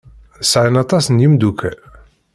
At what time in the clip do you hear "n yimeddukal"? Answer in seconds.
1.09-1.77